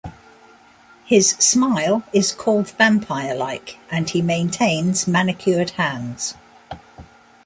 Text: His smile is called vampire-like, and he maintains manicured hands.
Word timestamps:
His 1.05 1.29
smile 1.37 2.01
is 2.11 2.31
called 2.31 2.71
vampire-like, 2.71 3.77
and 3.91 4.09
he 4.09 4.23
maintains 4.23 5.05
manicured 5.05 5.69
hands. 5.77 6.33